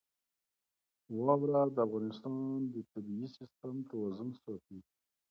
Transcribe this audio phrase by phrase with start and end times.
[1.23, 4.79] واوره د افغانستان د طبعي سیسټم توازن ساتي.